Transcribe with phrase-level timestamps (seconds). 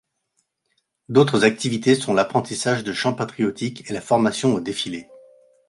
[1.09, 5.07] D'autres activités sont l'apprentissage de chants patriotiques et la formation aux défilés.